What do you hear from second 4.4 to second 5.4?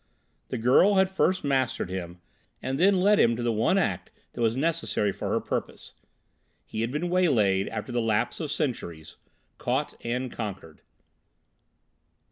was necessary for her